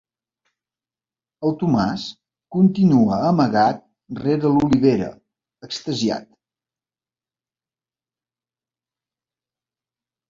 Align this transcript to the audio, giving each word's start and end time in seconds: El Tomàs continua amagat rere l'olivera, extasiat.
El 1.49 1.51
Tomàs 1.63 2.05
continua 2.55 3.19
amagat 3.27 3.83
rere 4.23 4.51
l'olivera, 4.55 5.11
extasiat. 5.69 6.27